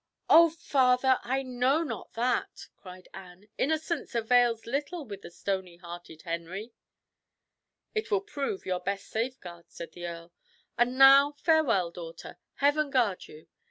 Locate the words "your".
8.65-8.79